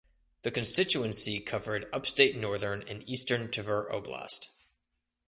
The 0.41 0.49
constituency 0.49 1.39
covered 1.39 1.85
upstate 1.93 2.35
Northern 2.35 2.83
and 2.89 3.07
Eastern 3.07 3.51
Tver 3.51 3.87
Oblast. 3.91 4.47